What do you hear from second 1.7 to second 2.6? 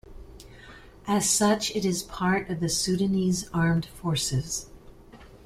it is part of